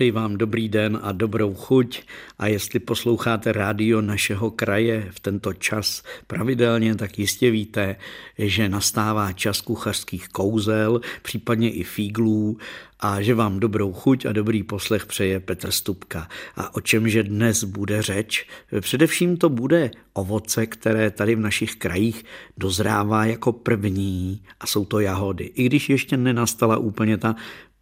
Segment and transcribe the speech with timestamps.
[0.00, 2.02] Přeji vám dobrý den a dobrou chuť
[2.38, 7.96] a jestli posloucháte rádio našeho kraje v tento čas pravidelně, tak jistě víte,
[8.38, 12.58] že nastává čas kuchařských kouzel, případně i fíglů
[13.00, 16.28] a že vám dobrou chuť a dobrý poslech přeje Petr Stupka.
[16.56, 18.46] A o čemže dnes bude řeč?
[18.80, 22.24] Především to bude ovoce, které tady v našich krajích
[22.56, 25.44] dozrává jako první a jsou to jahody.
[25.44, 27.36] I když ještě nenastala úplně ta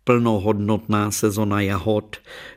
[0.09, 2.17] plnohodnotná sezona jahod,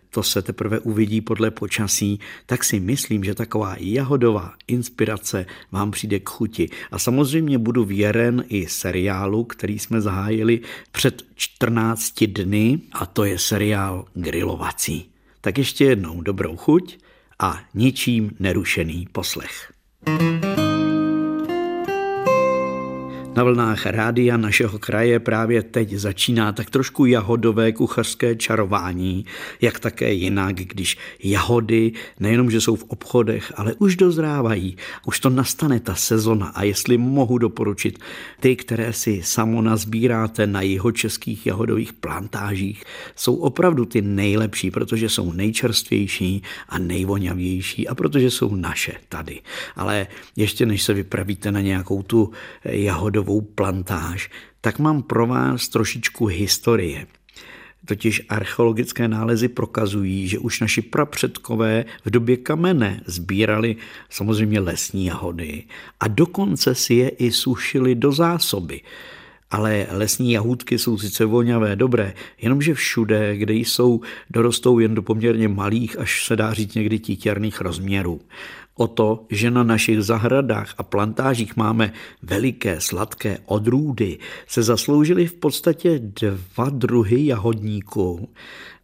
[0.09, 6.19] to se teprve uvidí podle počasí, tak si myslím, že taková jahodová inspirace vám přijde
[6.19, 6.69] k chuti.
[6.91, 10.59] A samozřejmě budu věren i seriálu, který jsme zahájili
[10.91, 15.11] před 14 dny, a to je seriál Grilovací.
[15.41, 16.97] Tak ještě jednou dobrou chuť
[17.39, 19.71] a ničím nerušený poslech.
[20.05, 20.70] thank you
[23.41, 29.25] na vlnách rádia našeho kraje právě teď začíná tak trošku jahodové kuchařské čarování,
[29.61, 35.29] jak také jinak, když jahody nejenom, že jsou v obchodech, ale už dozrávají, už to
[35.29, 37.99] nastane ta sezona a jestli mohu doporučit
[38.39, 42.83] ty, které si samo nazbíráte na jeho českých jahodových plantážích,
[43.15, 49.41] jsou opravdu ty nejlepší, protože jsou nejčerstvější a nejvoňavější a protože jsou naše tady.
[49.75, 52.31] Ale ještě než se vypravíte na nějakou tu
[52.65, 54.29] jahodovou opravdovou plantáž,
[54.61, 57.07] tak mám pro vás trošičku historie.
[57.85, 63.75] Totiž archeologické nálezy prokazují, že už naši prapředkové v době kamene sbírali
[64.09, 65.63] samozřejmě lesní jahody
[65.99, 68.81] a dokonce si je i sušili do zásoby.
[69.51, 75.47] Ale lesní jahůdky jsou sice voňavé, dobré, jenomže všude, kde jsou, dorostou jen do poměrně
[75.47, 78.21] malých, až se dá říct někdy títěrných rozměrů
[78.75, 84.17] o to, že na našich zahradách a plantážích máme veliké sladké odrůdy,
[84.47, 88.29] se zasloužily v podstatě dva druhy jahodníků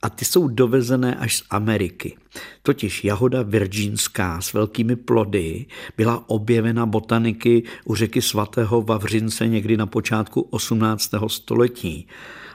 [0.02, 2.18] a ty jsou dovezené až z Ameriky.
[2.62, 5.66] Totiž jahoda virginská s velkými plody
[5.98, 11.12] byla objevena botaniky u řeky svatého Vavřince někdy na počátku 18.
[11.28, 12.08] století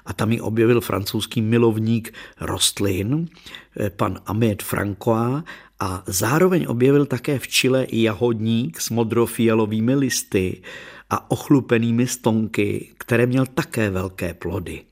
[0.06, 3.28] a tam ji objevil francouzský milovník rostlin,
[3.80, 5.42] eh, pan Ahmed Francois
[5.82, 10.62] a zároveň objevil také v Chile jahodník s modrofialovými listy
[11.10, 14.82] a ochlupenými stonky, které měl také velké plody.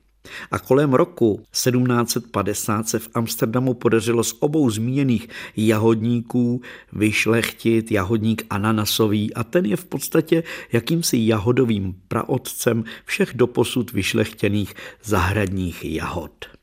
[0.50, 6.62] A kolem roku 1750 se v Amsterdamu podařilo z obou zmíněných jahodníků
[6.92, 14.74] vyšlechtit jahodník ananasový a ten je v podstatě jakýmsi jahodovým praotcem všech doposud vyšlechtěných
[15.04, 16.59] zahradních jahod.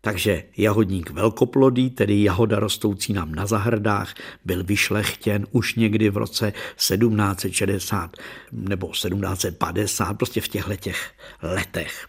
[0.00, 4.14] Takže jahodník velkoplodý, tedy jahoda rostoucí nám na zahradách,
[4.44, 8.16] byl vyšlechtěn už někdy v roce 1760
[8.52, 12.08] nebo 1750, prostě v těchto těch letech.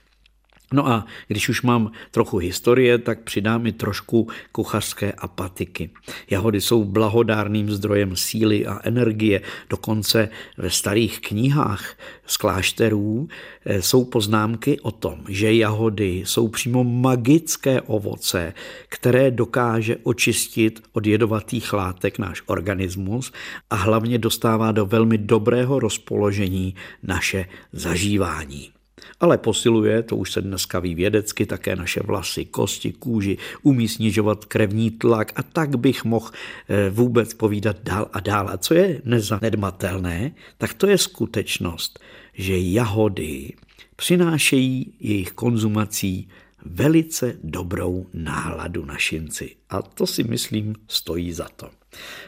[0.74, 5.90] No a když už mám trochu historie, tak přidám i trošku kuchařské apatiky.
[6.30, 9.42] Jahody jsou blahodárným zdrojem síly a energie.
[9.70, 13.28] Dokonce ve starých knihách z klášterů
[13.66, 18.54] eh, jsou poznámky o tom, že jahody jsou přímo magické ovoce,
[18.90, 23.32] které dokáže očistit od jedovatých látek náš organismus
[23.70, 28.79] a hlavně dostává do velmi dobrého rozpoložení naše zažívání
[29.20, 34.46] ale posiluje, to už se dneska ví vědecky, také naše vlasy, kosti, kůži, umí snižovat
[34.46, 36.30] krevní tlak a tak bych mohl
[36.70, 38.50] eh, vůbec povídat dál a dál.
[38.50, 42.00] A co je nezanedbatelné, tak to je skutečnost,
[42.34, 43.54] že jahody
[43.96, 46.30] přinášejí jejich konzumací
[46.66, 49.56] velice dobrou náladu na šinci.
[49.70, 51.70] A to si myslím stojí za to.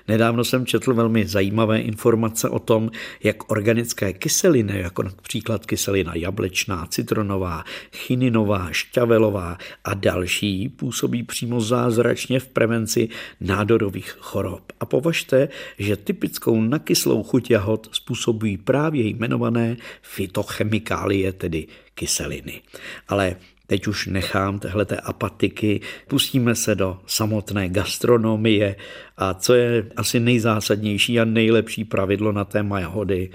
[0.07, 2.91] Nedávno jsem četl velmi zajímavé informace o tom,
[3.23, 12.39] jak organické kyseliny, jako například kyselina jablečná, citronová, chininová, šťavelová a další, působí přímo zázračně
[12.39, 13.09] v prevenci
[13.41, 14.71] nádorových chorob.
[14.79, 22.61] A považte, že typickou nakyslou chuť jahod způsobují právě jmenované fitochemikálie, tedy kyseliny.
[23.07, 23.35] Ale
[23.71, 28.75] Teď už nechám tehleté apatiky, pustíme se do samotné gastronomie
[29.17, 33.29] a co je asi nejzásadnější a nejlepší pravidlo na téma jahody,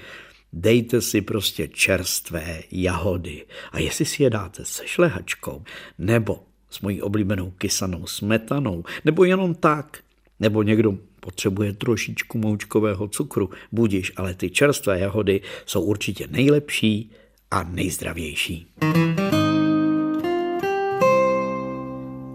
[0.52, 3.44] dejte si prostě čerstvé jahody.
[3.72, 5.62] A jestli si je dáte se šlehačkou,
[5.98, 9.98] nebo s mojí oblíbenou kysanou smetanou, nebo jenom tak,
[10.40, 17.10] nebo někdo potřebuje trošičku moučkového cukru, budíš, ale ty čerstvé jahody jsou určitě nejlepší
[17.50, 18.66] a nejzdravější.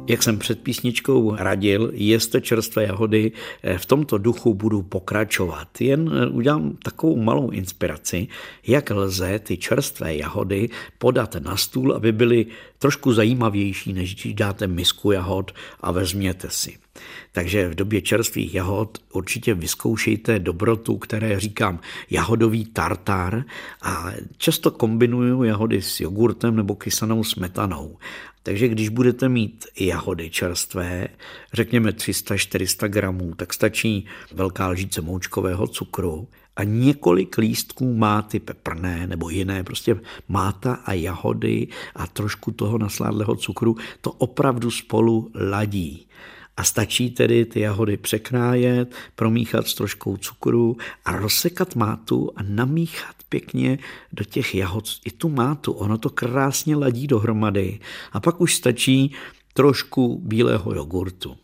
[0.08, 3.32] Jak jsem před písničkou radil, jeste čerstvé jahody,
[3.64, 5.82] eh, v tomto duchu budu pokračovat.
[5.82, 8.28] Jen eh, udělám takovou malou inspiraci,
[8.68, 12.46] jak lze ty čerstvé jahody podat na stůl, aby byly
[12.80, 15.52] trošku zajímavější, než když dáte misku jahod
[15.82, 16.81] a vezměte si.
[17.32, 21.80] Takže v době čerstvých jahod určitě vyzkoušejte dobrotu, které říkám
[22.10, 23.44] jahodový tartar
[23.82, 27.98] a často kombinuju jahody s jogurtem nebo kysanou smetanou.
[28.44, 31.08] Takže když budete mít jahody čerstvé,
[31.54, 39.30] řekněme 300-400 gramů, tak stačí velká lžíce moučkového cukru a několik lístků máty peprné nebo
[39.30, 46.08] jiné, prostě máta a jahody a trošku toho nasládlého cukru, to opravdu spolu ladí.
[46.58, 53.16] A stačí tedy ty jahody překrájet, promíchat s troškou cukru a rozsekat mátu a namíchat
[53.30, 53.80] pěkně
[54.14, 55.72] do těch jahod i tu mátu.
[55.72, 57.80] Ono to krásně ladí dohromady.
[58.12, 59.16] A pak už stačí
[59.54, 61.38] trošku bílého jogurtu.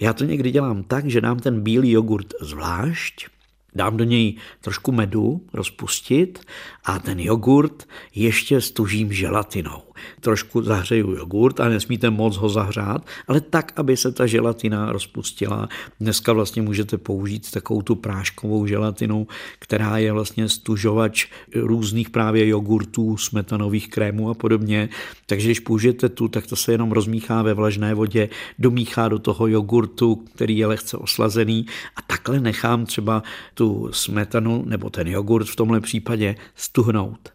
[0.00, 3.26] Já to někdy dělám tak, že dám ten bílý jogurt zvlášť,
[3.74, 6.44] dám do něj trošku medu rozpustit
[6.84, 9.82] a ten jogurt ještě stužím želatinou
[10.20, 15.68] trošku zahřeju jogurt a nesmíte moc ho zahřát, ale tak, aby se ta želatina rozpustila.
[16.00, 19.26] Dneska vlastně můžete použít takovou tu práškovou želatinu,
[19.58, 24.88] která je vlastně stužovač různých právě jogurtů, smetanových krémů a podobně.
[25.26, 29.46] Takže když použijete tu, tak to se jenom rozmíchá ve vlažné vodě, domíchá do toho
[29.46, 33.22] jogurtu, který je lehce oslazený a takhle nechám třeba
[33.54, 37.34] tu smetanu nebo ten jogurt v tomhle případě stuhnout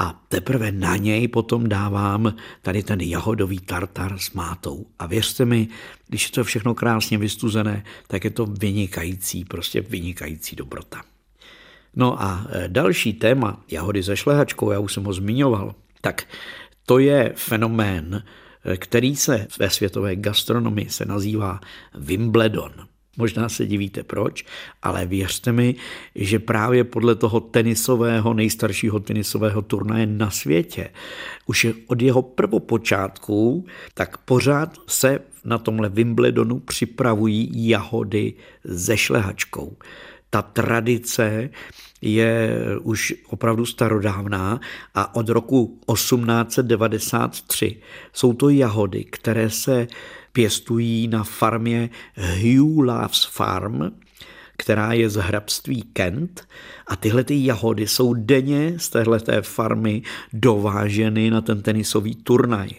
[0.00, 4.86] a teprve na něj potom dávám tady ten jahodový tartar s mátou.
[4.98, 5.68] A věřte mi,
[6.08, 11.02] když je to všechno krásně vystuzené, tak je to vynikající, prostě vynikající dobrota.
[11.96, 16.24] No a e, další téma jahody ze šlehačkou, já už jsem ho zmiňoval, tak
[16.86, 18.22] to je fenomén,
[18.64, 21.60] e, který se ve světové gastronomii se nazývá
[21.94, 22.72] Wimbledon.
[23.16, 24.44] Možná se divíte proč,
[24.82, 25.74] ale věřte mi,
[26.14, 30.90] že právě podle toho tenisového, nejstaršího tenisového turnaje na světě,
[31.46, 38.34] už od jeho prvopočátku, tak pořád se na tomhle Wimbledonu připravují jahody
[38.64, 39.76] ze šlehačkou.
[40.30, 41.50] Ta tradice
[42.02, 44.60] je už opravdu starodávná
[44.94, 47.76] a od roku 1893
[48.12, 49.88] jsou to jahody, které se
[50.32, 53.80] pěstují na farmě Hugh Loves Farm,
[54.56, 56.48] která je z hrabství Kent
[56.86, 60.02] a tyhle ty jahody jsou denně z téhleté farmy
[60.32, 62.70] dováženy na ten tenisový turnaj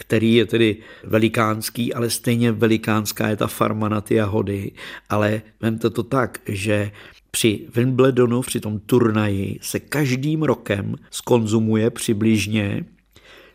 [0.00, 4.72] který je tedy velikánský, ale stejně velikánská je ta farma na ty jahody.
[5.08, 6.90] Ale vemte to tak, že
[7.30, 12.84] při Wimbledonu, při tom turnaji, se každým rokem skonzumuje přibližně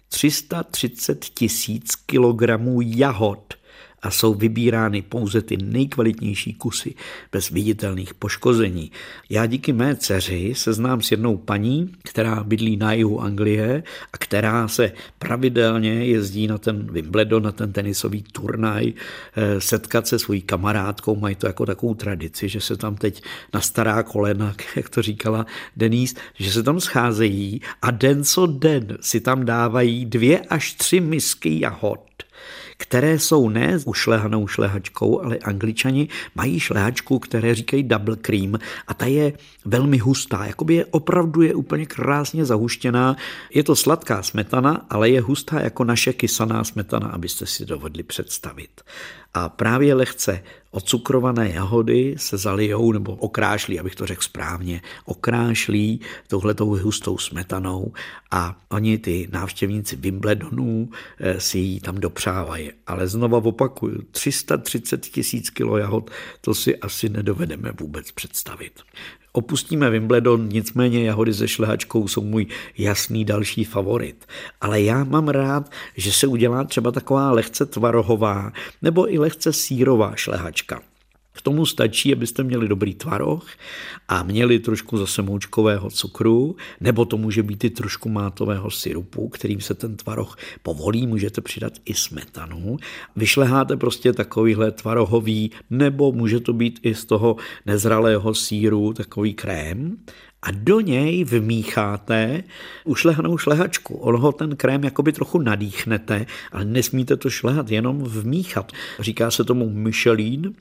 [0.07, 3.53] 330 tisíc kilogramů jahod
[4.03, 6.95] a jsou vybírány pouze ty nejkvalitnější kusy
[7.31, 8.91] bez viditelných poškození.
[9.29, 13.83] Já díky mé dceři se znám s jednou paní, která bydlí na jihu Anglie
[14.13, 18.93] a která se pravidelně jezdí na ten Wimbledon, na ten tenisový turnaj,
[19.35, 23.23] eh, setkat se svojí kamarádkou, mají to jako takovou tradici, že se tam teď
[23.53, 25.45] na stará kolena, jak to říkala
[25.77, 30.99] Denise, že se tam scházejí a den co den si tam dávají dvě až tři
[30.99, 31.99] misky jahod
[32.77, 39.05] které jsou ne ušlehanou šlehačkou, ale angličani mají šlehačku, které říkají double cream a ta
[39.05, 39.33] je
[39.65, 43.15] velmi hustá, jakoby je opravdu je úplně krásně zahuštěná.
[43.53, 48.81] Je to sladká smetana, ale je hustá jako naše kysaná smetana, abyste si dovedli představit.
[49.33, 56.69] A právě lehce ocukrované jahody se zalijou nebo okrášlí, abych to řekl správně, okrášlí touhletou
[56.69, 57.93] hustou smetanou
[58.31, 60.89] a oni ty návštěvníci Wimbledonů
[61.19, 62.71] eh, si ji tam dopřávají.
[62.87, 66.11] Ale znova opakuju, 330 tisíc kilo jahod,
[66.41, 68.81] to si asi nedovedeme vůbec představit.
[69.35, 72.47] Opustíme Wimbledon, nicméně jahody se šlehačkou jsou můj
[72.77, 74.25] jasný další favorit.
[74.61, 80.15] Ale já mám rád, že se udělá třeba taková lehce tvarohová nebo i lehce sírová
[80.15, 80.81] šlehačka.
[81.33, 83.47] K tomu stačí, abyste měli dobrý tvaroh
[84.07, 89.61] a měli trošku zase moučkového cukru, nebo to může být i trošku mátového syrupu, kterým
[89.61, 92.77] se ten tvaroh povolí, můžete přidat i smetanu.
[93.15, 97.35] Vyšleháte prostě takovýhle tvarohový, nebo může to být i z toho
[97.65, 99.97] nezralého síru takový krém
[100.43, 102.43] a do něj vmícháte
[102.83, 103.95] ušlehanou šlehačku.
[103.95, 108.71] On ho ten krém jakoby trochu nadýchnete, ale nesmíte to šlehat, jenom vmíchat.
[108.99, 110.53] Říká se tomu Michelin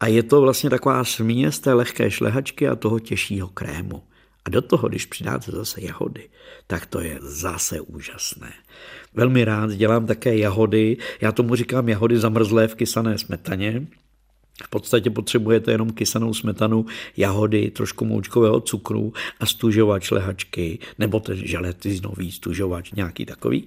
[0.00, 4.02] a je to vlastně taková směs té lehké šlehačky a toho těžšího krému.
[4.44, 6.28] A do toho, když přidáte zase jahody,
[6.66, 8.52] tak to je zase úžasné.
[9.14, 13.86] Velmi rád dělám také jahody, já tomu říkám jahody zamrzlé v kysané smetaně,
[14.64, 16.86] v podstatě potřebujete jenom kysanou smetanu,
[17.16, 23.64] jahody, trošku moučkového cukru a stužovač lehačky, nebo ten želetinový stužovač, nějaký takový.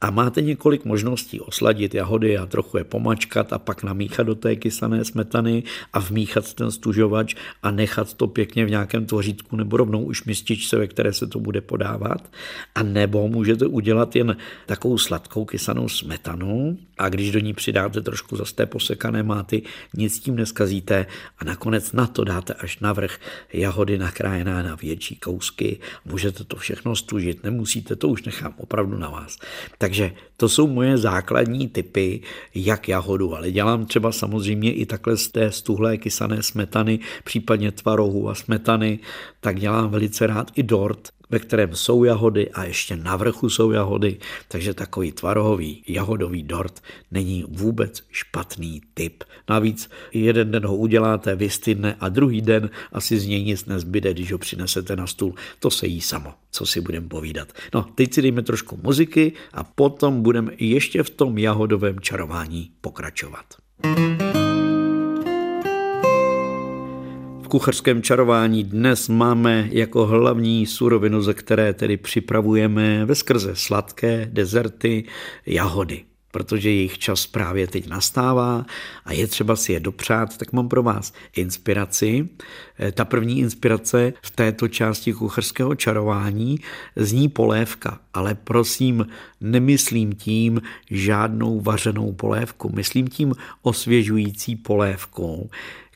[0.00, 4.56] A máte několik možností osladit jahody a trochu je pomačkat a pak namíchat do té
[4.56, 10.04] kysané smetany a vmíchat ten stužovač a nechat to pěkně v nějakém tvořítku nebo rovnou
[10.04, 12.30] už mističce, ve které se to bude podávat.
[12.74, 18.36] A nebo můžete udělat jen takovou sladkou kysanou smetanu a když do ní přidáte trošku
[18.36, 19.62] zase posekané máty,
[19.96, 21.06] nic tím neskazíte
[21.38, 23.18] a nakonec na to dáte až navrch
[23.52, 25.78] jahody nakrájená na větší kousky.
[26.04, 29.38] Můžete to všechno stužit, nemusíte, to už nechám opravdu na vás.
[29.78, 32.20] Takže to jsou moje základní typy,
[32.54, 38.28] jak jahodu, ale dělám třeba samozřejmě i takhle z té stuhlé kysané smetany, případně tvarohu
[38.28, 38.98] a smetany,
[39.40, 43.70] tak dělám velice rád i dort, ve kterém jsou jahody a ještě na vrchu jsou
[43.70, 49.24] jahody, takže takový tvarohový jahodový dort není vůbec špatný typ.
[49.48, 54.32] Navíc jeden den ho uděláte, vystydne a druhý den asi z něj nic nezbyde, když
[54.32, 55.34] ho přinesete na stůl.
[55.58, 57.52] To se jí samo, co si budeme povídat.
[57.74, 63.44] No, teď si dejme trošku muziky a potom budeme ještě v tom jahodovém čarování pokračovat.
[63.82, 64.21] thank you
[67.52, 75.04] kuchařském čarování dnes máme jako hlavní surovinu, ze které tedy připravujeme ve skrze sladké dezerty,
[75.46, 76.04] jahody.
[76.30, 78.66] Protože jejich čas právě teď nastává
[79.04, 82.28] a je třeba si je dopřát, tak mám pro vás inspiraci.
[82.78, 86.58] Eh, ta první inspirace v této části kuchařského čarování
[86.96, 89.06] zní polévka, ale prosím,
[89.40, 95.50] nemyslím tím žádnou vařenou polévku, myslím tím osvěžující polévkou,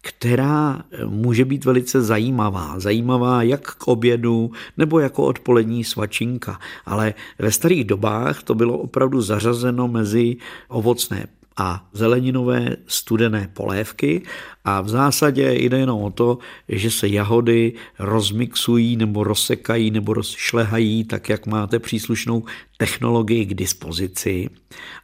[0.06, 2.80] která může být velice zajímavá.
[2.80, 6.60] Zajímavá jak k obědu nebo jako odpolední svačinka.
[6.86, 10.36] Ale ve starých dobách to bylo opravdu zařazeno mezi
[10.68, 14.22] ovocné a zeleninové studené polévky
[14.64, 21.04] a v zásadě jde jenom o to, že se jahody rozmixují nebo rozsekají nebo rozšlehají
[21.04, 22.44] tak, jak máte příslušnou
[22.76, 24.50] technologii k dispozici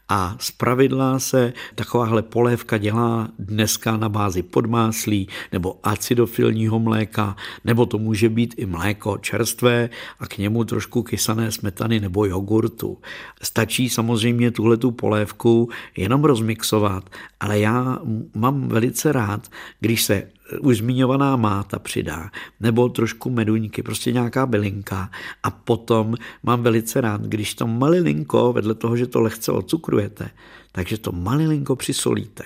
[0.09, 7.99] a pravidla se takováhle polévka dělá dneska na bázi podmáslí nebo acidofilního mléka, nebo to
[7.99, 12.99] může být i mléko čerstvé a k němu trošku kysané smetany nebo jogurtu.
[13.43, 17.11] Stačí samozřejmě tuhle tu polévku jenom rozmixovat,
[17.41, 17.99] ale já
[18.35, 19.49] mám velice rád,
[19.81, 20.29] když se
[20.61, 22.31] už zmiňovaná máta přidá,
[22.61, 25.11] nebo trošku meduňky, prostě nějaká bylinka.
[25.43, 30.31] A potom mám velice rád, když to malilinko, vedle toho, že to lehce ocukrujete,
[30.73, 32.45] takže to malilinko přisolíte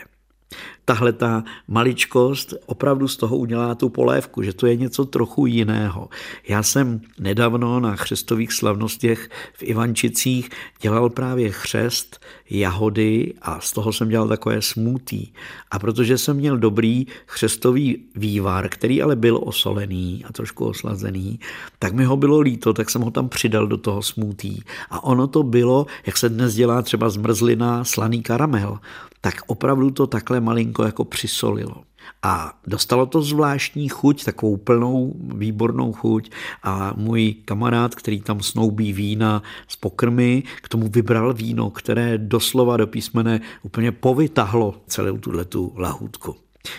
[0.84, 6.08] tahle ta maličkost opravdu z toho udělá tu polévku, že to je něco trochu jiného.
[6.48, 10.50] Já jsem nedávno na chřestových slavnostech v Ivančicích
[10.80, 15.34] dělal právě chřest, jahody a z toho jsem dělal takové smutí.
[15.70, 21.40] A protože jsem měl dobrý chřestový vývar, který ale byl osolený a trošku oslazený,
[21.78, 24.62] tak mi ho bylo líto, tak jsem ho tam přidal do toho smutí.
[24.90, 28.78] A ono to bylo, jak se dnes dělá třeba zmrzlina, slaný karamel
[29.26, 31.82] tak opravdu to takhle malinko jako přisolilo.
[32.22, 36.30] A dostalo to zvláštní chuť, takovou plnou, výbornou chuť
[36.62, 42.76] a můj kamarád, který tam snoubí vína z pokrmy, k tomu vybral víno, které doslova
[42.76, 45.18] do písmene úplně povytahlo celou
[45.48, 46.36] tu lahůdku.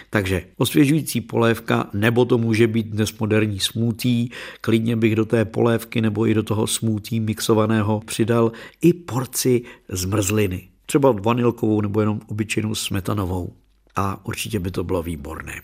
[0.10, 6.02] Takže osvěžující polévka, nebo to může být dnes moderní smutí, klidně bych do té polévky
[6.02, 8.52] nebo i do toho smutí mixovaného přidal
[8.82, 13.54] i porci zmrzliny třeba vanilkovou nebo jenom obyčejnou smetanovou.
[13.96, 15.62] A určitě by to bylo výborné.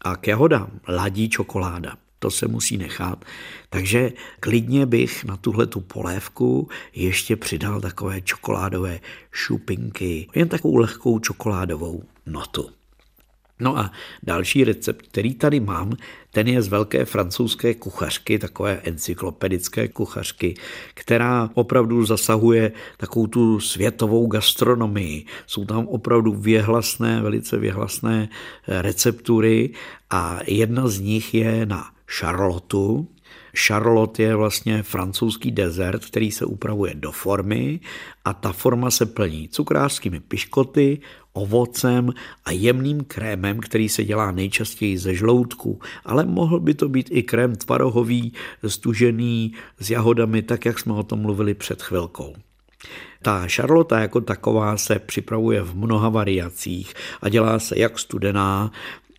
[0.00, 1.96] A k jahodám ladí čokoláda.
[2.18, 3.24] To se musí nechat.
[3.70, 9.00] Takže klidně bych na tuhle tu polévku ještě přidal takové čokoládové
[9.32, 10.28] šupinky.
[10.34, 12.70] Jen takovou lehkou čokoládovou notu.
[13.60, 13.92] No a
[14.22, 15.92] další recept, který tady mám,
[16.30, 20.54] ten je z velké francouzské kuchařky, takové encyklopedické kuchařky,
[20.94, 25.26] která opravdu zasahuje takovou tu světovou gastronomii.
[25.46, 28.28] Jsou tam opravdu věhlasné, velice věhlasné
[28.68, 29.70] receptury
[30.10, 33.08] a jedna z nich je na šarlotu,
[33.56, 37.80] Charlotte je vlastně francouzský dezert, který se upravuje do formy
[38.24, 40.98] a ta forma se plní cukrářskými piškoty,
[41.34, 42.10] ovocem
[42.44, 47.22] a jemným krémem, který se dělá nejčastěji ze žloutku, ale mohl by to být i
[47.22, 48.32] krém tvarohový,
[48.66, 52.34] stužený s jahodami, tak jak jsme o tom mluvili před chvilkou.
[53.22, 58.70] Ta šarlota jako taková se připravuje v mnoha variacích a dělá se jak studená,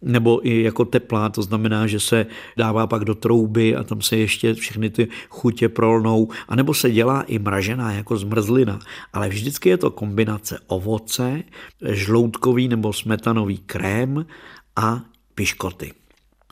[0.06, 2.26] nebo i jako teplá, to znamená, že se
[2.58, 7.22] dává pak do trouby a tam se ještě všechny ty chutě prolnou, anebo se dělá
[7.22, 8.80] i mražená jako zmrzlina,
[9.14, 11.44] ale vždycky je to kombinace ovoce,
[11.92, 14.26] žloutkový nebo smetanový krém
[14.76, 15.02] a
[15.36, 15.94] piškoty.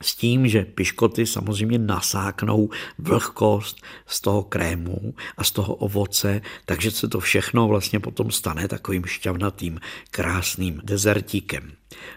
[0.02, 6.92] S tím, že piškoty samozřejmě nasáknou vlhkost z toho krému a z toho ovoce, takže
[6.92, 9.80] se to všechno vlastně potom stane takovým šťavnatým,
[10.12, 11.72] krásným dezertíkem.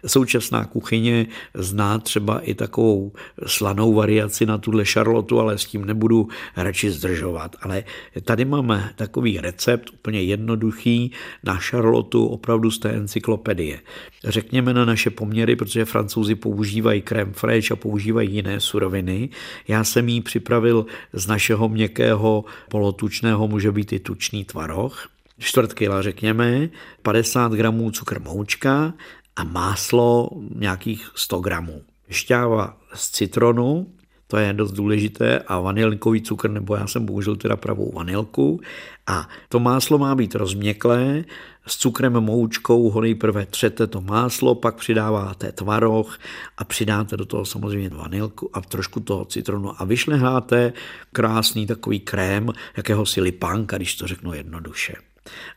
[0.07, 3.13] Současná kuchyně zná třeba i takovou
[3.47, 7.57] slanou variaci na tuhle šarlotu, ale s tím nebudu radši zdržovat.
[7.63, 7.85] Ale
[8.25, 11.13] tady máme takový recept, úplně jednoduchý,
[11.45, 13.81] na šarlotu opravdu z té encyklopedie.
[14.25, 19.29] Řekněme na naše poměry, protože francouzi používají krém fraiche a používají jiné suroviny.
[19.69, 26.03] Já jsem jí připravil z našeho měkkého polotučného, může být i tučný tvaroh, čtvrt kila
[26.03, 26.69] řekněme,
[27.03, 28.95] 50 gramů cukr moučka
[29.37, 31.83] a máslo nějakých 100 gramů.
[32.11, 33.87] Šťáva z citronu,
[34.27, 38.61] to je dost důležité, a vanilkový cukr, nebo já jsem použil teda pravou vanilku.
[39.07, 41.25] A to máslo má být rozměklé,
[41.67, 46.19] s cukrem moučkou ho nejprve třete to máslo, pak přidáváte tvaroh
[46.59, 50.73] a přidáte do toho samozřejmě vanilku a trošku toho citronu a vyšleháte
[51.13, 54.95] krásný takový krém, jakéhosi lipánka, když to řeknu jednoduše.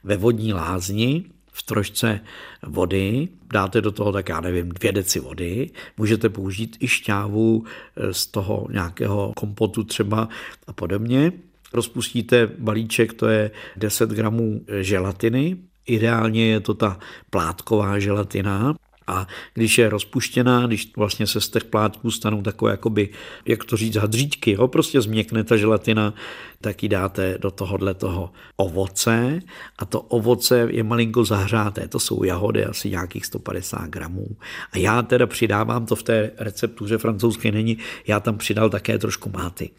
[0.04, 1.26] Ve vodní lázni
[1.60, 2.20] v trošce
[2.68, 7.63] vody, dáte do toho, tak já nevím, dvě deci vody, můžete použít i šťávu
[7.96, 10.30] eh, z toho nějakého kompotu třeba
[10.68, 11.32] a podobně.
[11.74, 15.58] Rozpustíte balíček, to je 10 gramů želatiny,
[15.89, 17.00] Ideálně je to ta
[17.30, 18.75] plátková želatina,
[19.08, 23.10] a když je rozpuštěná, když vlastně se z těch plátků stanou takové, jakoby,
[23.46, 26.13] jak to říct, hadříčky, jo, prostě změkne ta želatina,
[26.62, 29.39] tak ji dáte do tohohle toho ovoce
[29.78, 34.28] a to ovoce je malinko zahřáté, to jsou jahody, asi nějakých 150 gramů.
[34.72, 39.30] A já teda přidávám, to v té receptuře francouzské není, já tam přidal také trošku
[39.30, 39.70] máty.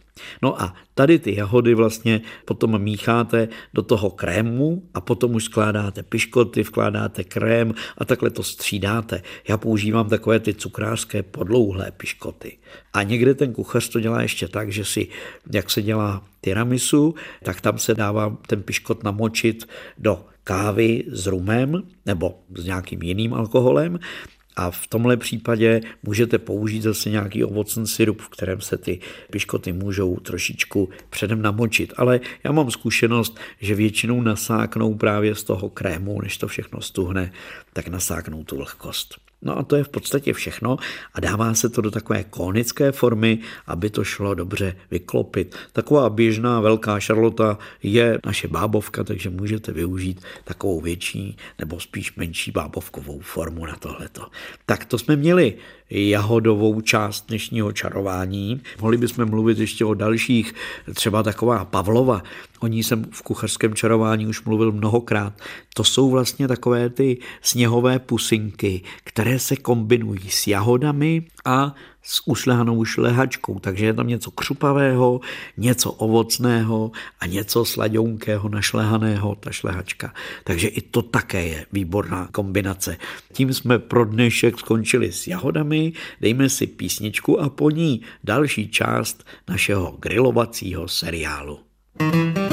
[0.42, 6.02] No a tady ty jahody vlastně potom mícháte do toho krému a potom už skládáte
[6.02, 9.22] piškoty, vkládáte krém a takhle to střídáte.
[9.49, 12.58] Já používám takové ty cukrářské podlouhlé piškoty.
[12.92, 15.08] A někde ten kuchař to dělá ještě tak, že si,
[15.52, 16.25] jak se dělá
[16.70, 17.14] tiramisu,
[17.45, 19.68] tak tam se dává ten piškot namočit
[19.99, 23.99] do kávy s rumem nebo s nějakým jiným alkoholem
[24.56, 29.73] a v tomhle případě můžete použít zase nějaký ovocný syrup, v kterém se ty piškoty
[29.73, 31.92] můžou trošičku předem namočit.
[31.97, 37.32] Ale já mám zkušenost, že většinou nasáknou právě z toho krému, než to všechno stuhne,
[37.73, 39.29] tak nasáknou tu vlhkost.
[39.42, 40.76] No a to je v podstatě všechno
[41.14, 45.56] a dává se to do takové konické formy, aby to šlo dobře vyklopit.
[45.72, 52.50] Taková běžná velká šarlota je naše bábovka, takže můžete využít takovou větší nebo spíš menší
[52.50, 54.26] bábovkovou formu na tohleto.
[54.66, 55.54] Tak to jsme měli
[55.90, 58.60] jahodovou část dnešního čarování.
[58.80, 60.54] Mohli bychom mluvit ještě o dalších,
[60.94, 62.22] třeba taková Pavlova.
[62.60, 65.32] O ní jsem v kuchařském čarování už mluvil mnohokrát.
[65.74, 72.84] To jsou vlastně takové ty sněhové pusinky, které se kombinují s jahodami a s ušlehanou
[72.84, 75.21] šlehačkou, takže je tam něco křupavého,
[75.56, 80.15] něco ovocného a něco sladounkého našlehaného, ta šlehačka.
[80.45, 82.97] Takže i to také je výborná kombinace.
[83.32, 89.25] Tím jsme pro dnešek skončili s jahodami, dejme si písničku a po ní další část
[89.49, 91.60] našeho grilovacího seriálu.
[92.00, 92.50] thank you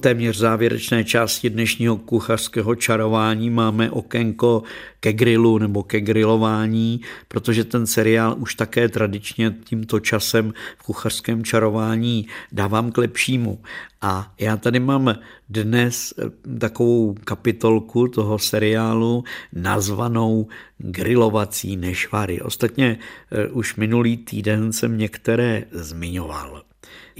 [0.00, 4.62] téměř závěrečné části dnešního kuchařského čarování máme okénko
[5.00, 11.44] ke grilu nebo ke grilování, protože ten seriál už také tradičně tímto časem v kuchařském
[11.44, 13.58] čarování dávám k lepšímu.
[14.02, 15.14] A já tady mám
[15.48, 22.40] dnes eh, takovou kapitolku toho seriálu nazvanou Grilovací nešvary.
[22.40, 22.98] Ostatně
[23.30, 26.69] eh, už minulý týden jsem některé zmiňoval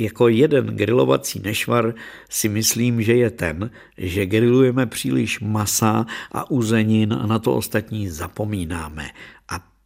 [0.03, 1.95] jako jeden grilovací nešvar
[2.31, 8.09] si myslím, že je ten, že grilujeme příliš masa a uzenin a na to ostatní
[8.09, 9.11] zapomínáme.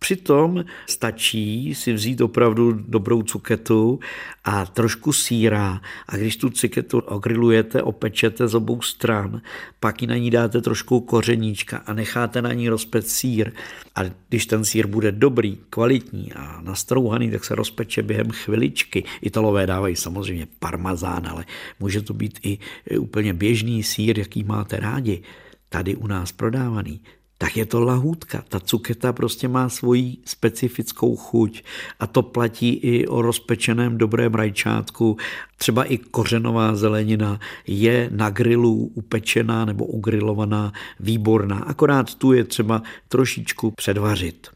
[0.05, 4.01] Přitom stačí si vzít opravdu dobrou cuketu
[4.45, 9.41] a trošku síra a když tu cuketu ogrilujete, opečete z obou stran,
[9.81, 13.53] pak ji na ní dáte trošku kořeníčka a necháte na ní rozpet sír.
[13.95, 19.05] A když ten sír bude dobrý, kvalitní a nastrouhaný, tak se rozpeče během chviličky.
[19.21, 21.45] Italové dávají samozřejmě parmazán, ale
[21.81, 22.59] může to být i
[22.99, 25.23] úplně běžný sír, jaký máte rádi,
[25.69, 27.01] tady u nás prodávaný
[27.39, 28.45] tak je to lahůdka.
[28.49, 31.63] Ta cuketa prostě má svoji specifickou chuť
[32.01, 35.17] a to platí i o rozpečeném dobrém rajčátku.
[35.57, 42.83] Třeba i kořenová zelenina je na grilu upečená nebo ugrilovaná výborná, akorát tu je třeba
[43.09, 44.49] trošičku předvařit.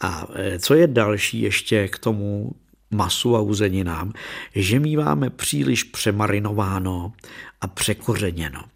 [0.00, 2.52] A e, co je další ještě k tomu
[2.90, 4.12] masu a uzeninám,
[4.54, 7.12] že míváme příliš přemarinováno
[7.60, 8.75] a překořeněno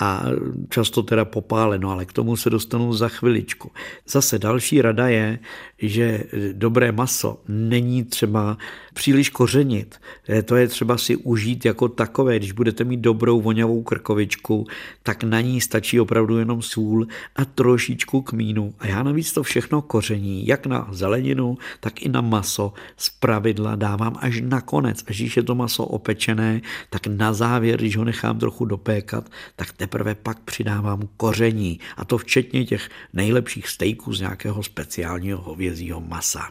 [0.00, 0.24] a
[0.68, 3.70] často teda popáleno, ale k tomu se dostanu za chviličku.
[4.08, 5.38] Zase další rada je,
[5.78, 8.58] že dobré maso není třeba
[8.94, 10.00] příliš kořenit.
[10.44, 12.38] To je třeba si užít jako takové.
[12.38, 14.66] Když budete mít dobrou voňavou krkovičku,
[15.02, 18.74] tak na ní stačí opravdu jenom sůl a trošičku kmínu.
[18.78, 23.76] A já navíc to všechno koření, jak na zeleninu, tak i na maso z pravidla
[23.76, 25.04] dávám až na konec.
[25.06, 26.60] Až když je to maso opečené,
[26.90, 29.89] tak na závěr, když ho nechám trochu dopékat, tak teprve
[30.22, 31.80] pak přidávám koření.
[31.96, 36.50] A to včetně těch nejlepších stejků z nějakého speciálního hovězího masa.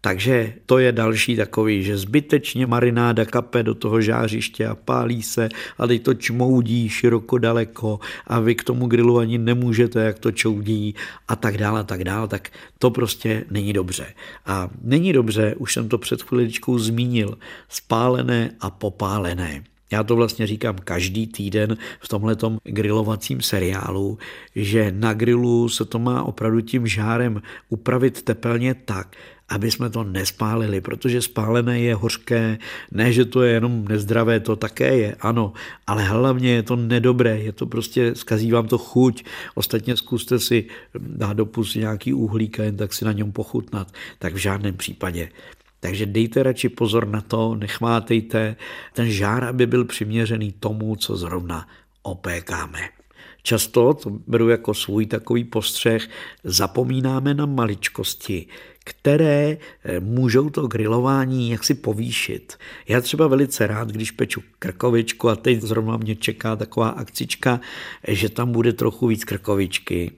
[0.00, 5.48] Takže to je další takový, že zbytečně marináda kape do toho žářiště a pálí se
[5.78, 10.32] a teď to čmoudí široko daleko a vy k tomu grilu ani nemůžete, jak to
[10.32, 10.94] čoudí
[11.28, 14.06] a tak dále a tak dále, tak to prostě není dobře.
[14.46, 19.64] A není dobře, už jsem to před chviličkou zmínil, spálené a popálené.
[19.92, 24.18] Já to vlastně říkám každý týden v tomhletom grilovacím seriálu,
[24.54, 29.16] že na grilu se to má opravdu tím žárem upravit tepelně tak,
[29.50, 32.58] aby jsme to nespálili, protože spálené je hořké,
[32.90, 35.52] ne, že to je jenom nezdravé, to také je, ano,
[35.86, 39.24] ale hlavně je to nedobré, je to prostě, zkazí vám to chuť,
[39.54, 40.64] ostatně zkuste si
[40.98, 44.76] dát do pusy nějaký uhlík a jen tak si na něm pochutnat, tak v žádném
[44.76, 45.28] případě.
[45.80, 48.56] Takže dejte radši pozor na to, nechmátejte
[48.92, 51.68] ten žár, aby byl přiměřený tomu, co zrovna
[52.02, 52.80] opékáme.
[53.42, 56.08] Často, to beru jako svůj takový postřeh,
[56.44, 58.46] zapomínáme na maličkosti,
[58.84, 62.56] které eh, můžou to grilování jaksi povýšit.
[62.88, 67.60] Já třeba velice rád, když peču krkovičku a teď zrovna mě čeká taková akcička,
[68.08, 70.12] že tam bude trochu víc krkovičky,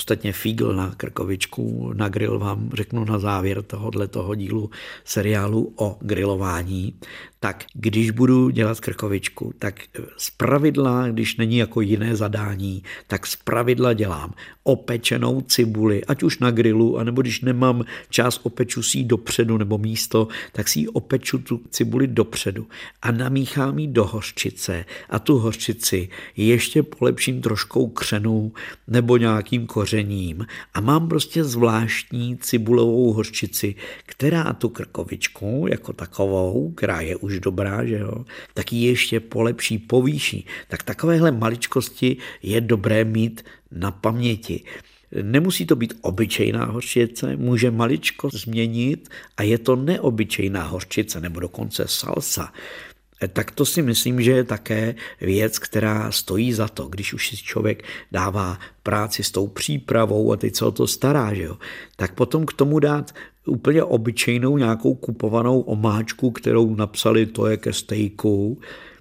[0.00, 4.70] Ostatně fígl na krkovičku na grill vám řeknu na závěr tohohle toho dílu
[5.04, 6.94] seriálu o grilování.
[7.40, 9.80] Tak když budu dělat krkovičku, tak
[10.16, 16.38] z pravidla, když není jako jiné zadání, tak z pravidla dělám opečenou cibuli, ať už
[16.38, 20.88] na grilu, anebo když nemám čas, opeču si ji dopředu nebo místo, tak si ji
[20.88, 22.66] opeču tu cibuli dopředu
[23.02, 28.52] a namíchám ji do hořčice a tu hořčici ještě polepším troškou křenou
[28.86, 33.74] nebo nějakým kořením a mám prostě zvláštní cibulovou hořčici,
[34.06, 38.24] která tu krkovičku jako takovou, která je už dobrá, že jo,
[38.54, 40.46] tak ji ještě polepší, povýší.
[40.68, 44.62] Tak takovéhle maličkosti je dobré mít na paměti.
[45.22, 51.84] Nemusí to být obyčejná hořčice, může maličko změnit a je to neobyčejná hořčice nebo dokonce
[51.86, 52.52] salsa
[53.28, 57.36] tak to si myslím, že je také věc, která stojí za to, když už si
[57.36, 61.56] člověk dává práci s tou přípravou a teď se o to stará, že jo,
[61.96, 63.14] tak potom k tomu dát
[63.46, 68.58] úplně obyčejnou nějakou kupovanou omáčku, kterou napsali to je ke stejku,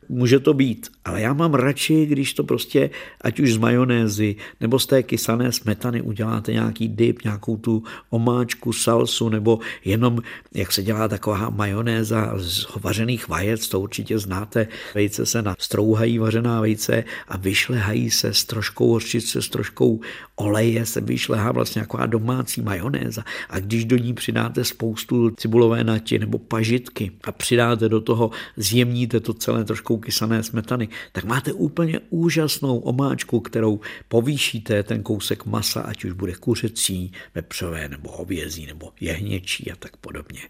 [0.09, 2.89] může to být, ale já mám radši, když to prostě,
[3.21, 8.73] ať už z majonézy nebo z té kysané smetany uděláte nějaký dip, nějakou tu omáčku,
[8.73, 10.21] salsu, nebo jenom,
[10.53, 16.61] jak se dělá taková majonéza z vařených vajec, to určitě znáte, vejce se nastrouhají vařená
[16.61, 19.99] vejce a vyšlehají se s troškou hořčice, s troškou
[20.35, 23.23] oleje se vyšlehá vlastně taková domácí majonéza.
[23.49, 29.19] A když do ní přidáte spoustu cibulové nati nebo pažitky a přidáte do toho, zjemníte
[29.19, 35.81] to celé troškou kysané smetany, tak máte úplně úžasnou omáčku, kterou povýšíte ten kousek masa,
[35.81, 40.41] ať už bude kuřecí, vepřové nebo hovězí nebo jehněčí a tak podobně.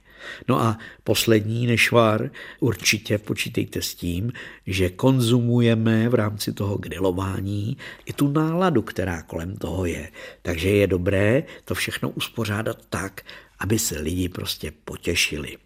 [0.47, 4.31] No a poslední nešvar, určitě počítejte s tím,
[4.67, 10.11] že konzumujeme v rámci toho grilování i tu náladu, která kolem toho je.
[10.41, 13.21] Takže je dobré to všechno uspořádat tak,
[13.59, 15.57] aby se lidi prostě potěšili.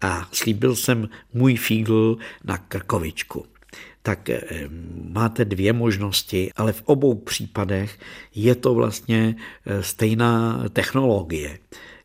[0.00, 3.46] A slíbil jsem můj fígl na krkovičku
[4.02, 4.42] tak eh,
[5.12, 7.98] máte dvě možnosti, ale v obou případech
[8.34, 11.58] je to vlastně eh, stejná technologie.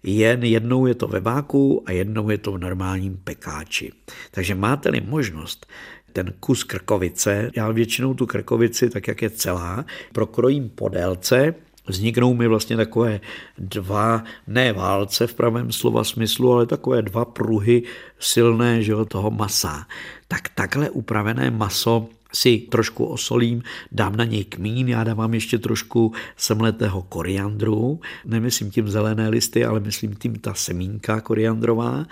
[0.04, 3.92] Jen jednou je to ve váku a jednou je to v normálním pekáči.
[4.32, 5.68] Takže máte-li možnost
[6.14, 11.54] ten kus krkovice, já většinou tu krkovici, tak jak je celá, prokrojím po délce,
[11.88, 13.20] vzniknou mi vlastně takové
[13.58, 17.84] dva, ne válce v pravém slova smyslu, ale takové dva pruhy
[18.20, 19.88] silné že jo, toho masa.
[20.28, 26.14] Tak takhle upravené maso si trošku osolím, dám na něj kmín, já dávám ještě trošku
[26.38, 32.06] semletého koriandru, nemyslím tím zelené listy, ale myslím tím ta semínka koriandrová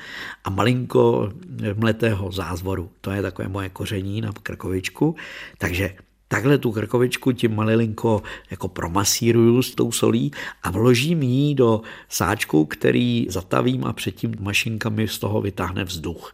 [0.43, 1.33] a malinko
[1.75, 2.89] mletého zázvoru.
[3.01, 5.15] To je takové moje koření na krkovičku.
[5.57, 5.95] Takže
[6.27, 10.31] takhle tu krkovičku tím malilinko jako promasíruju s tou solí
[10.63, 16.33] a vložím ji do sáčku, který zatavím a předtím mašinkami z toho vytáhne vzduch.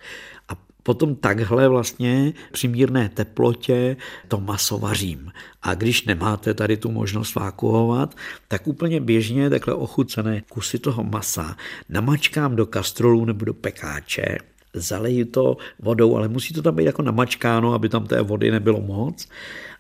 [0.50, 5.32] A potom takhle vlastně při mírné teplotě to maso vařím.
[5.62, 8.16] A když nemáte tady tu možnost vákuovat,
[8.48, 11.56] tak úplně běžně takhle ochucené kusy toho masa
[11.90, 14.38] namačkám do kastrolu nebo do pekáče
[14.74, 18.82] zaleji to vodou, ale musí to tam být jako namačkáno, aby tam té vody nebylo
[18.82, 19.28] moc.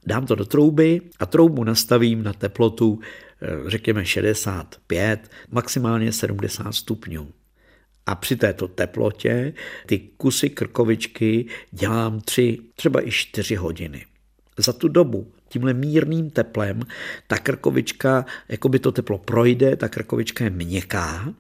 [0.06, 2.99] Dám to do trouby a troubu nastavím na teplotu,
[3.41, 7.27] eh, řekněme 65, maximálně 70 stupňů.
[8.06, 9.54] A při této teplotě
[9.86, 14.06] ty kusy krkovičky dělám tři, třeba i čtyři hodiny.
[14.58, 16.84] Za tu dobu tímhle mírným teplem
[17.27, 21.34] ta krkovička, jako by to teplo projde, ta krkovička je měkká,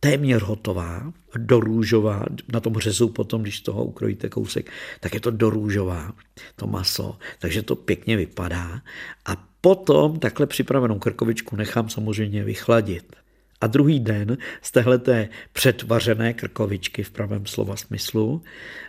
[0.00, 6.12] téměř hotová, dorůžová, na tom řezu potom, když toho ukrojíte kousek, tak je to dorůžová,
[6.56, 8.82] to maso, takže to pěkně vypadá.
[9.26, 13.16] A potom takhle připravenou krkovičku nechám samozřejmě vychladit.
[13.60, 18.42] A druhý den z téhleté předvařené krkovičky v pravém slova smyslu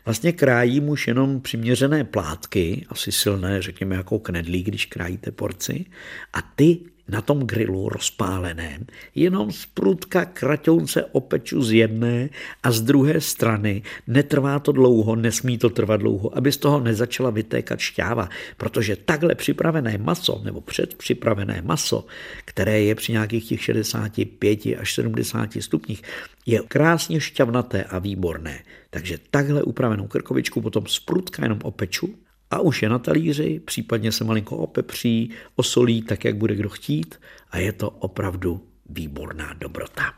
[0.06, 5.86] vlastně krájím už jenom přiměřené plátky, asi silné, řekněme jako knedlí, když krájíte porci,
[6.34, 12.30] a ty na tom grilu rozpáleném, jenom z prudka kraťounce opeču z jedné
[12.64, 13.82] a z druhé strany.
[14.08, 19.36] Netrvá to dlouho, nesmí to trvat dlouho, aby z toho nezačala vytékat šťáva, protože takhle
[19.36, 22.06] připravené maso nebo předpřipravené maso,
[22.46, 26.02] které je při nějakých těch 65 až 70 stupních,
[26.46, 28.64] je krásně šťavnaté a výborné.
[28.90, 32.16] Takže takhle upravenou krkovičku potom z prudka jenom opeču
[32.52, 37.20] a už je na talíři, případně se malinko opepří, osolí tak, jak bude kdo chtít
[37.52, 40.14] a je to opravdu výborná dobrota.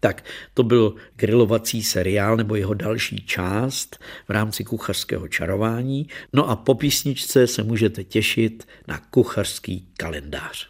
[0.00, 6.06] Tak to byl grilovací seriál nebo jeho další část v rámci kuchařského čarování.
[6.32, 10.68] No a po písničce se můžete těšit na kuchařský kalendář.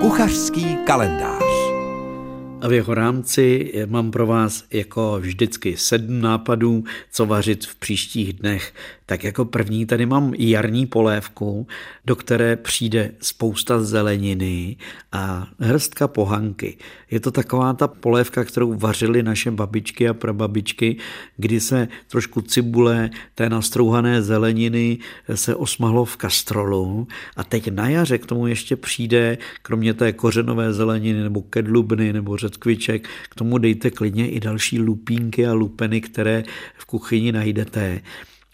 [0.00, 1.42] Kuchařský kalendář.
[2.60, 8.32] A v jeho rámci mám pro vás jako vždycky sedm nápadů, co vařit v příštích
[8.32, 8.74] dnech.
[9.10, 11.66] Tak jako první tady mám jarní polévku,
[12.04, 14.76] do které přijde spousta zeleniny
[15.12, 16.76] a hrstka pohanky.
[17.10, 20.96] Je to taková ta polévka, kterou vařily naše babičky a prababičky,
[21.36, 24.98] kdy se trošku cibule, té nastrouhané zeleniny
[25.34, 30.72] se osmahlo v kastrolu a teď na jaře k tomu ještě přijde, kromě té kořenové
[30.72, 36.44] zeleniny nebo kedlubny nebo řetkviček, k tomu dejte klidně i další lupínky a lupeny, které
[36.78, 38.00] v kuchyni najdete.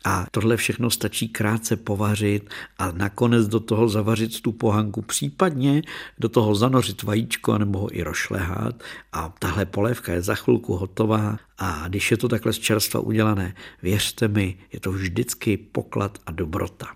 [0.09, 5.83] A tohle všechno stačí krátce povařit a nakonec do toho zavařit tu pohanku, případně
[6.19, 8.83] do toho zanořit vajíčko nebo ho i rošlehat.
[9.13, 13.55] A tahle polévka je za chvilku hotová a když je to takhle z čerstva udělané,
[13.83, 16.87] věřte mi, je to vždycky poklad a dobrota.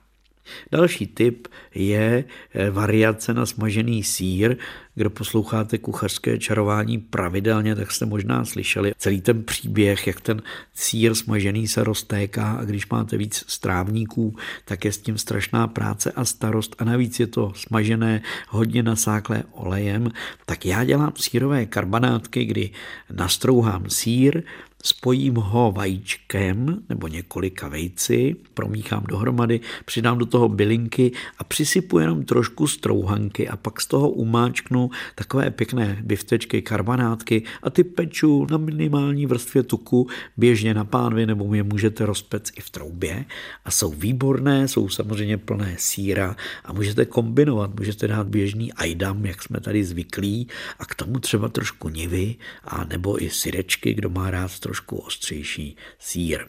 [0.73, 4.57] Další tip je eh, variace na smažený sír.
[4.95, 10.43] Kdo posloucháte kuchařské čarování pravidelně, tak jste možná slyšeli celý ten příběh, jak ten
[10.75, 16.13] sír smažený se roztéká a když máte víc strávníků, tak je s tím strašná práce
[16.13, 20.11] a starost a navíc je to smažené hodně nasáklé olejem,
[20.47, 22.71] tak já dělám sírové karbanátky, kdy
[23.13, 24.43] nastrouhám sír,
[24.85, 32.25] spojím ho vajíčkem nebo několika vejci, promíchám dohromady, přidám do toho bylinky a přisypu jenom
[32.25, 38.59] trošku strouhanky a pak z toho umáčknu takové pěkné biftečky, karbanátky a ty peču na
[38.59, 43.25] minimální vrstvě tuku, běžně na pánvi nebo je můžete rozpec i v troubě.
[43.65, 49.43] A jsou výborné, jsou samozřejmě plné síra a můžete kombinovat, můžete dát běžný ajdam, jak
[49.43, 54.31] jsme tady zvyklí a k tomu třeba trošku nivy a nebo i syrečky, kdo má
[54.31, 56.47] rád trošku ostřejší sír.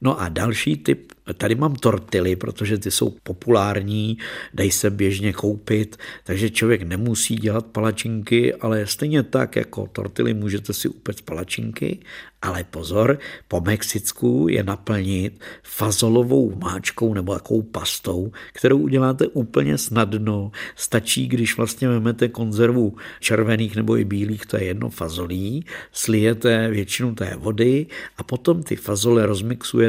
[0.00, 4.18] No a další typ, tady mám tortily, protože ty jsou populární,
[4.54, 10.72] dají se běžně koupit, takže člověk nemusí dělat palačinky, ale stejně tak jako tortily můžete
[10.72, 11.98] si upect palačinky,
[12.42, 20.50] ale pozor, po Mexicku je naplnit fazolovou máčkou nebo jakou pastou, kterou uděláte úplně snadno.
[20.76, 27.14] Stačí, když vlastně vezmete konzervu červených nebo i bílých, to je jedno fazolí, slijete většinu
[27.14, 29.87] té vody a potom ty fazole rozmixujete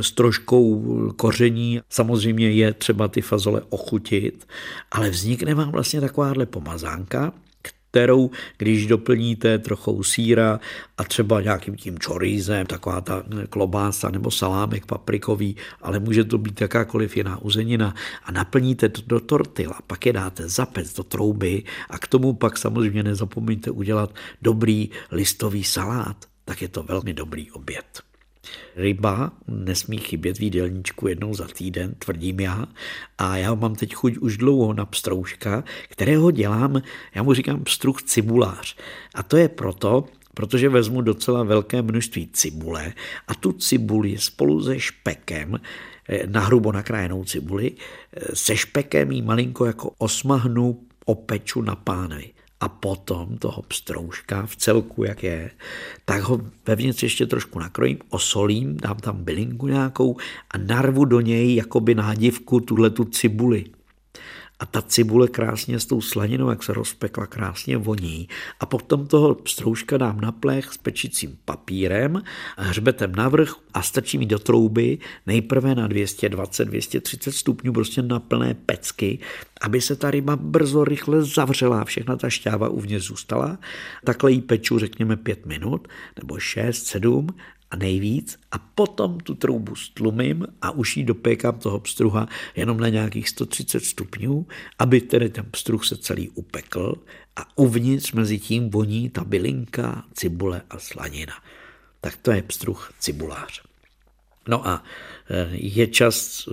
[0.00, 0.82] s troškou
[1.16, 1.80] koření.
[1.88, 4.48] Samozřejmě je třeba ty fazole ochutit,
[4.90, 7.32] ale vznikne vám vlastně takováhle pomazánka,
[7.90, 10.60] kterou, když doplníte trochou síra
[10.98, 16.60] a třeba nějakým tím čorízem, taková ta klobása nebo salámek paprikový, ale může to být
[16.60, 21.98] jakákoliv jiná uzenina a naplníte to do tortila, pak je dáte zapec do trouby a
[21.98, 28.07] k tomu pak samozřejmě nezapomeňte udělat dobrý listový salát, tak je to velmi dobrý oběd.
[28.76, 32.66] Ryba nesmí chybět v jídelníčku jednou za týden, tvrdím já.
[33.18, 36.82] A já mám teď chuť už dlouho na pstrouška, kterého dělám,
[37.14, 38.76] já mu říkám pstruh cibulář.
[39.14, 42.92] A to je proto, protože vezmu docela velké množství cibule
[43.28, 45.60] a tu cibuli spolu se špekem,
[46.08, 52.37] eh, na hrubo nakrájenou cibuli, eh, se špekem jí malinko jako osmahnu opeču na pánvi
[52.60, 55.50] a potom toho pstrouška v celku, jak je,
[56.04, 60.16] tak ho vevnitř ještě trošku nakrojím, osolím, dám tam bylinku nějakou
[60.50, 63.64] a narvu do něj jakoby nádivku tuhle tu cibuli.
[64.60, 68.28] A ta cibule krásně s tou slaninou, jak se rozpekla, krásně voní.
[68.60, 72.22] A potom toho stroužka dám na plech s pečícím papírem,
[72.56, 79.18] hřbetem navrch a strčím ji do trouby, nejprve na 220-230 stupňů, prostě na plné pecky,
[79.60, 83.58] aby se ta ryba brzo, rychle zavřela, všechna ta šťáva uvnitř zůstala.
[84.04, 87.26] Takhle ji peču, řekněme, 5 minut, nebo 6, 7
[87.70, 92.88] a nejvíc a potom tu troubu stlumím a už ji dopékám toho pstruha jenom na
[92.88, 94.46] nějakých 130 stupňů,
[94.78, 96.94] aby tedy ten pstruh se celý upekl
[97.36, 101.34] a uvnitř mezi tím voní ta bylinka, cibule a slanina.
[102.00, 103.62] Tak to je pstruh cibulář.
[104.48, 104.84] No a
[105.52, 106.52] je čas e,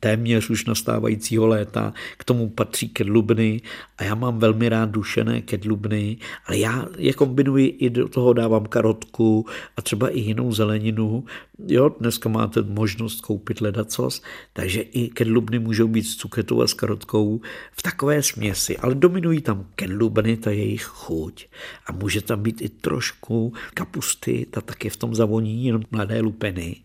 [0.00, 3.60] téměř už nastávajícího léta, k tomu patří kedlubny
[3.98, 8.66] a já mám velmi rád dušené kedlubny, ale já je kombinuji i do toho dávám
[8.66, 11.24] karotku a třeba i jinou zeleninu.
[11.66, 16.74] Jo, dneska máte možnost koupit ledacos, takže i kedlubny můžou být s cuketou a s
[16.74, 17.40] karotkou
[17.72, 21.46] v takové směsi, ale dominují tam kedlubny, ta jejich chuť.
[21.86, 26.76] A může tam být i trošku kapusty, ta taky v tom zavoní, jenom mladé lupeny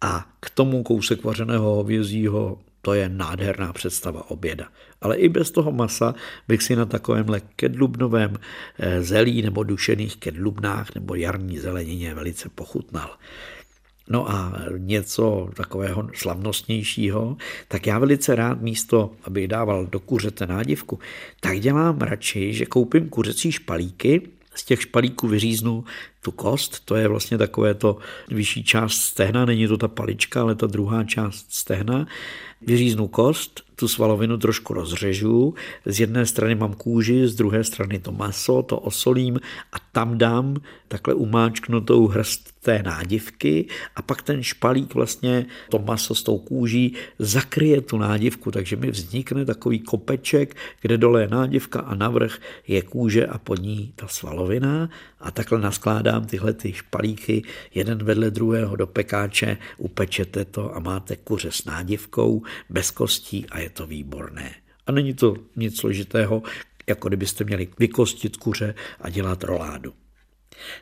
[0.00, 4.68] a k tomu kousek vařeného hovězího, to je nádherná představa oběda.
[5.00, 6.14] Ale i bez toho masa
[6.48, 8.36] bych si na takovémhle kedlubnovém
[8.78, 13.16] eh, zelí nebo dušených kedlubnách nebo jarní zelenině velice pochutnal.
[14.08, 17.36] No a něco takového slavnostnějšího,
[17.68, 20.98] tak já velice rád místo, abych dával do kuřete nádivku,
[21.40, 24.22] tak dělám radši, že koupím kuřecí špalíky,
[24.54, 25.84] z těch špalíků vyříznu
[26.20, 27.96] tu kost, to je vlastně takové to
[28.28, 32.06] vyšší část stehna, není to ta palička, ale ta druhá část stehna.
[32.62, 35.54] Vyříznu kost, tu svalovinu trošku rozřežu,
[35.86, 39.40] z jedné strany mám kůži, z druhé strany to maso, to osolím
[39.72, 40.56] a tam dám
[40.88, 46.94] takhle umáčknutou hrst té nádivky a pak ten špalík vlastně to maso s tou kůží
[47.18, 52.82] zakryje tu nádivku, takže mi vznikne takový kopeček, kde dole je nádivka a navrch je
[52.82, 54.88] kůže a pod ní ta svalovina
[55.20, 57.42] a takhle naskládám tyhle ty špalíky
[57.74, 63.58] jeden vedle druhého do pekáče, upečete to a máte kuře s nádivkou, bez kostí a
[63.58, 64.54] je to výborné.
[64.86, 66.42] A není to nic složitého,
[66.86, 69.94] jako kdybyste měli vykostit kuře a dělat roládu.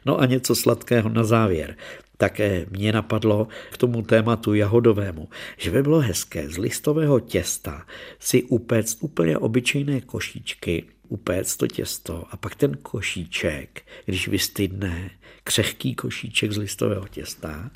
[0.04, 1.76] No a něco sladkého na závěr.
[2.16, 7.86] Také mě napadlo k tomu tématu jahodovému, že by bylo hezké z listového těsta
[8.18, 12.24] si upéct úplně obyčejné košíčky, upéct to těsto.
[12.30, 15.10] A pak ten košíček, když vystydne,
[15.44, 17.70] křehký košíček z listového těsta,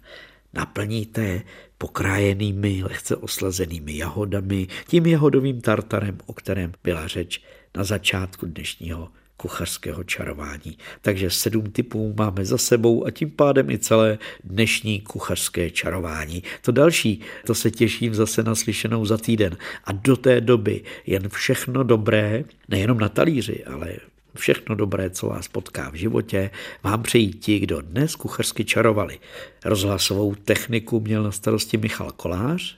[0.53, 1.43] naplníte
[1.79, 7.43] pokrájenými, lehce oslazenými jahodami, tím jahodovým tartarem, o kterém byla řeč
[7.77, 9.09] na začátku dnešního
[9.43, 10.79] kuchařského čarování.
[11.01, 16.43] Takže sedm typů máme za sebou a tím pádem i celé dnešní kuchařské čarování.
[16.63, 19.57] To další, to se těším zase na slyšenou za týden.
[19.85, 23.93] A do té doby jen všechno dobré, nejenom na talíři, ale
[24.37, 26.51] Všechno dobré, co vás potká v životě,
[26.83, 29.19] vám přejí ti, kdo dnes kuchařsky čarovali.
[29.65, 32.77] Rozhlasovou techniku měl na starosti Michal Kolář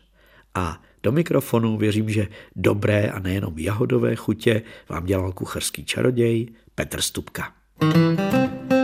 [0.55, 7.01] a do mikrofonu věřím, že dobré a nejenom jahodové chutě vám dělal kuchařský čaroděj Petr
[7.01, 7.53] Stupka.
[7.81, 8.84] thank you